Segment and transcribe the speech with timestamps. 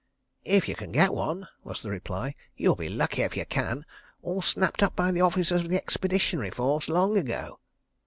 [0.45, 2.33] "If you can get one," was the reply.
[2.57, 3.85] "You'll be lucky if you can....
[4.23, 7.59] All snapped up by the officers of the Expeditionary Force, long ago."